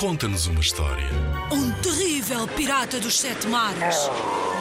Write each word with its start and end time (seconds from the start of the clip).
Conta-nos 0.00 0.46
uma 0.46 0.60
história. 0.60 1.10
Um 1.52 1.70
terrível 1.82 2.48
pirata 2.48 2.98
dos 2.98 3.20
sete 3.20 3.46
mares. 3.46 3.96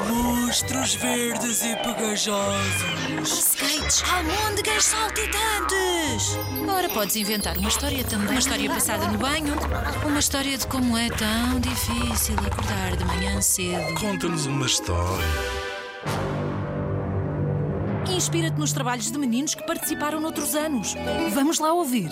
Monstros 0.10 0.96
verdes 0.96 1.64
e 1.64 1.78
pegajosos. 1.78 3.54
Skates, 3.56 4.04
almôndegas 4.04 4.84
saltitantes. 4.84 6.38
Ora, 6.68 6.90
podes 6.90 7.16
inventar 7.16 7.58
uma 7.58 7.70
história 7.70 8.04
também. 8.04 8.32
Uma 8.32 8.40
história 8.40 8.70
passada 8.70 9.08
no 9.08 9.18
banho. 9.18 9.54
Uma 10.06 10.20
história 10.20 10.58
de 10.58 10.68
como 10.68 10.98
é 10.98 11.08
tão 11.08 11.58
difícil 11.62 12.36
acordar 12.46 12.98
de 12.98 13.06
manhã 13.06 13.42
cedo. 13.42 13.98
Conta-nos 13.98 14.46
uma 14.46 14.66
história. 14.66 15.69
Inspira-te 18.20 18.60
nos 18.60 18.74
trabalhos 18.74 19.10
de 19.10 19.18
meninos 19.18 19.56
que 19.56 19.66
participaram 19.66 20.20
noutros 20.20 20.54
anos. 20.54 20.94
Vamos 21.34 21.58
lá 21.58 21.72
ouvir. 21.72 22.10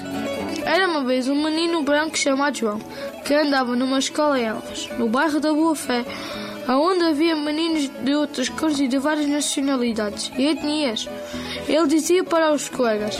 Era 0.63 0.87
uma 0.87 1.03
vez 1.03 1.27
um 1.27 1.35
menino 1.35 1.83
branco 1.83 2.17
chamado 2.17 2.57
João, 2.57 2.79
que 3.25 3.33
andava 3.33 3.75
numa 3.75 3.99
escola 3.99 4.39
em 4.39 4.45
Elvas, 4.45 4.87
no 4.97 5.09
bairro 5.09 5.41
da 5.41 5.51
Boa 5.51 5.75
Fé, 5.75 6.05
onde 6.69 7.03
havia 7.03 7.35
meninos 7.35 7.89
de 7.89 8.15
outras 8.15 8.47
cores 8.47 8.79
e 8.79 8.87
de 8.87 8.97
várias 8.97 9.27
nacionalidades 9.27 10.31
e 10.37 10.47
etnias. 10.47 11.09
Ele 11.67 11.87
dizia 11.87 12.23
para 12.23 12.53
os 12.53 12.69
colegas: 12.69 13.17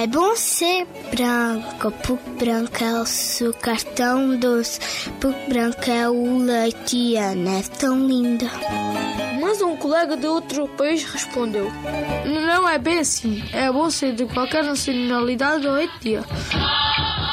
É 0.00 0.06
bom 0.06 0.36
ser 0.36 0.86
branco, 1.10 1.90
porque 2.06 2.44
branco 2.44 2.84
é 2.84 2.92
o 2.92 3.02
açúcar 3.02 3.82
tão 3.96 4.38
doce, 4.38 4.78
porque 5.20 5.48
branco 5.48 5.90
é 5.90 6.08
o 6.08 6.38
leite 6.38 6.96
e 6.96 7.18
a 7.18 7.34
neve 7.34 7.68
tão 7.70 8.06
linda. 8.06 8.48
Mas 9.40 9.60
um 9.60 9.76
colega 9.76 10.16
de 10.16 10.24
outro 10.24 10.68
país 10.68 11.02
respondeu: 11.02 11.68
Não 12.24 12.68
é 12.68 12.78
bem 12.78 13.00
assim, 13.00 13.42
é 13.52 13.72
bom 13.72 13.90
ser 13.90 14.14
de 14.14 14.24
qualquer 14.26 14.62
nacionalidade 14.62 15.66
ou 15.66 15.76
etnia. 15.76 16.24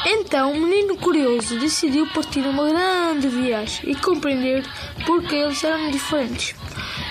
Então, 0.04 0.50
o 0.50 0.60
menino 0.60 0.96
curioso 0.96 1.60
decidiu 1.60 2.04
partir 2.08 2.40
uma 2.40 2.68
grande 2.68 3.28
viagem 3.28 3.90
e 3.92 3.94
compreender 3.94 4.64
porque 5.06 5.36
eles 5.36 5.62
eram 5.62 5.88
diferentes. 5.92 6.56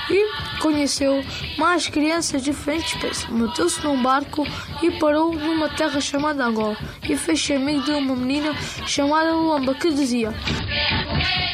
E 0.10 0.60
conheceu 0.60 1.24
mais 1.58 1.88
crianças 1.88 2.42
de 2.42 2.52
diferentes 2.52 2.94
espécies. 2.94 3.30
Meteu-se 3.30 3.84
num 3.84 4.02
barco 4.02 4.46
e 4.82 4.92
parou 5.00 5.34
numa 5.34 5.70
terra 5.70 6.00
chamada 6.00 6.46
Angola 6.46 6.78
e 7.08 7.16
fez-se 7.16 7.54
amigo 7.54 7.84
de 7.84 7.92
uma 7.92 8.16
menina 8.16 8.54
chamada 8.86 9.34
Luamba 9.34 9.74
que 9.74 9.92
dizia: 9.92 10.34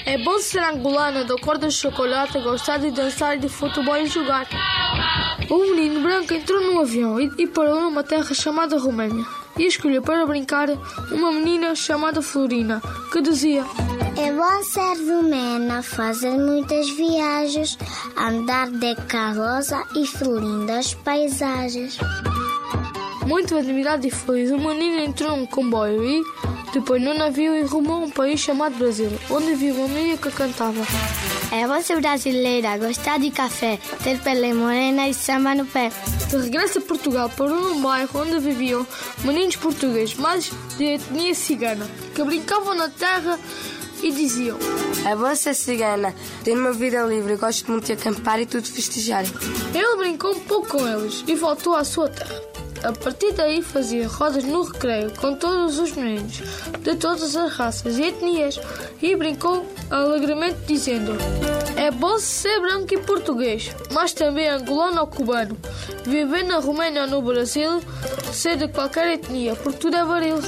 É 0.06 0.18
bom 0.18 0.40
ser 0.40 0.60
angolana, 0.60 1.24
da 1.24 1.36
cor 1.38 1.58
de 1.58 1.72
chocolate, 1.72 2.40
gostar 2.40 2.78
de 2.78 2.92
dançar, 2.92 3.38
de 3.38 3.48
futebol 3.48 3.98
e 3.98 4.06
jogar. 4.06 4.48
O 5.50 5.58
menino 5.76 6.02
branco 6.02 6.34
entrou 6.34 6.62
num 6.62 6.80
avião 6.80 7.20
e, 7.20 7.30
e 7.38 7.48
parou 7.48 7.82
numa 7.82 8.04
terra 8.04 8.34
chamada 8.34 8.78
Roménia 8.78 9.26
e 9.58 9.66
escolheu 9.66 10.02
para 10.02 10.26
brincar 10.26 10.70
uma 11.12 11.32
menina 11.32 11.76
chamada 11.76 12.22
Florina 12.22 12.82
que 13.12 13.22
dizia: 13.22 13.66
É 14.24 14.32
bom 14.32 14.64
ser 14.64 15.12
romena, 15.12 15.82
fazer 15.82 16.30
muitas 16.30 16.88
viagens, 16.92 17.76
andar 18.16 18.70
de 18.70 18.94
carroça 19.08 19.84
e 19.96 20.06
lindas 20.24 20.94
paisagens. 20.94 21.98
Muito 23.26 23.58
admirado 23.58 24.06
e 24.06 24.12
feliz, 24.12 24.52
o 24.52 24.60
menino 24.60 25.00
entrou 25.00 25.36
num 25.36 25.48
comboio 25.48 26.04
e, 26.04 26.22
depois 26.72 27.02
no 27.02 27.16
navio, 27.16 27.56
e 27.56 27.64
rumou 27.64 28.04
a 28.04 28.06
um 28.06 28.12
país 28.12 28.40
chamado 28.40 28.78
Brasil, 28.78 29.10
onde 29.28 29.56
vive 29.56 29.80
uma 29.80 29.88
menina 29.88 30.18
que 30.18 30.30
cantava. 30.30 30.86
É 31.52 31.68
bom 31.68 31.82
ser 31.82 32.00
brasileira, 32.00 32.78
gostar 32.78 33.18
de 33.18 33.32
café, 33.32 33.80
ter 34.04 34.20
pele 34.20 34.54
morena 34.54 35.10
e 35.10 35.16
samba 35.16 35.56
no 35.56 35.66
pé. 35.66 35.92
De 36.30 36.38
regresso 36.38 36.78
a 36.78 36.82
Portugal, 36.82 37.28
parou 37.36 37.60
num 37.60 37.82
bairro 37.82 38.22
onde 38.22 38.38
viviam 38.38 38.86
meninos 39.24 39.56
portugueses, 39.56 40.14
mas 40.14 40.52
de 40.78 40.84
etnia 40.94 41.34
cigana, 41.34 41.90
que 42.14 42.24
brincavam 42.24 42.76
na 42.76 42.88
terra 42.88 43.40
e 44.02 44.12
diziam: 44.12 44.58
bom 45.18 45.36
ser 45.36 45.54
cigana, 45.54 46.14
ter 46.44 46.58
uma 46.58 46.74
vida 46.74 47.04
livre, 47.04 47.36
gosto 47.36 47.72
muito 47.72 47.86
de 47.86 47.94
acampar 47.94 48.40
e 48.40 48.46
tudo 48.46 48.66
festejar. 48.66 49.26
Ele 49.74 49.98
brincou 49.98 50.36
um 50.36 50.40
pouco 50.40 50.68
com 50.68 50.88
eles 50.88 51.24
e 51.28 51.36
voltou 51.36 51.76
à 51.76 51.84
sua 51.84 52.10
terra. 52.10 52.52
A 52.84 52.92
partir 52.92 53.32
daí 53.34 53.62
fazia 53.62 54.08
rodas 54.08 54.44
no 54.44 54.64
recreio 54.64 55.12
com 55.12 55.36
todos 55.36 55.78
os 55.78 55.92
meninos 55.92 56.42
de 56.80 56.96
todas 56.96 57.36
as 57.36 57.54
raças 57.54 58.00
e 58.00 58.08
etnias 58.08 58.60
e 59.00 59.16
brincou 59.16 59.64
alegremente 59.92 60.58
dizendo 60.66 61.12
É 61.76 61.92
bom 61.92 62.18
ser 62.18 62.60
branco 62.60 62.92
e 62.96 62.98
português, 62.98 63.70
mas 63.92 64.14
também 64.14 64.50
angolano 64.50 65.02
ou 65.02 65.08
cubano, 65.08 65.56
viver 66.06 66.44
na 66.44 66.58
Roménia 66.58 67.04
ou 67.04 67.08
no 67.08 67.22
Brasil, 67.22 67.82
ser 68.34 68.58
de 68.58 68.68
qualquer 68.68 69.14
etnia, 69.14 69.56
porque 69.56 69.78
tudo 69.78 69.98
é 69.98 70.04
varil. 70.04 70.40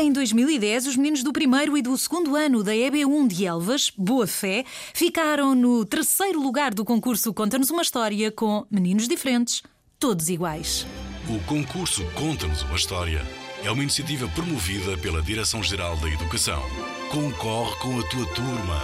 Em 0.00 0.12
2010, 0.12 0.86
os 0.86 0.96
meninos 0.96 1.24
do 1.24 1.32
primeiro 1.32 1.76
e 1.76 1.82
do 1.82 1.98
segundo 1.98 2.36
ano 2.36 2.62
da 2.62 2.72
EB1 2.72 3.26
de 3.26 3.44
Elvas, 3.44 3.90
Boa 3.98 4.28
Fé, 4.28 4.64
ficaram 4.94 5.56
no 5.56 5.84
terceiro 5.84 6.40
lugar 6.40 6.72
do 6.72 6.84
concurso 6.84 7.34
Conta-nos 7.34 7.68
uma 7.68 7.82
História 7.82 8.30
com 8.30 8.64
meninos 8.70 9.08
diferentes, 9.08 9.60
todos 9.98 10.28
iguais. 10.28 10.86
O 11.28 11.40
concurso 11.46 12.04
Conta-nos 12.14 12.62
uma 12.62 12.76
História 12.76 13.26
é 13.64 13.70
uma 13.72 13.82
iniciativa 13.82 14.28
promovida 14.28 14.96
pela 14.98 15.20
Direção-Geral 15.20 15.96
da 15.96 16.08
Educação. 16.08 16.62
Concorre 17.10 17.74
com 17.80 17.98
a 17.98 18.02
tua 18.04 18.26
turma. 18.26 18.80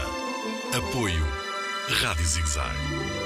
Apoio 0.76 1.24
Rádio 1.90 2.26
Zigzag. 2.26 3.23